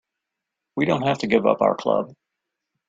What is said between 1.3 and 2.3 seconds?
up our club.